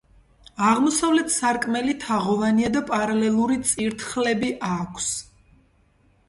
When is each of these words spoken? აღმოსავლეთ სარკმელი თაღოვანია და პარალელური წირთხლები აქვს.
აღმოსავლეთ 0.67 1.27
სარკმელი 1.33 1.95
თაღოვანია 2.03 2.71
და 2.77 2.81
პარალელური 2.87 3.59
წირთხლები 3.73 4.51
აქვს. 4.71 5.13